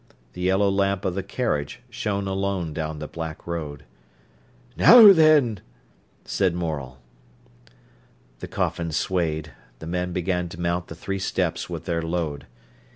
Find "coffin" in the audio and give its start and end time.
8.47-8.91